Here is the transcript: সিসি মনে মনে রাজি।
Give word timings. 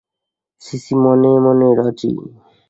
সিসি 0.61 0.93
মনে 1.03 1.31
মনে 1.45 1.69
রাজি। 1.77 2.11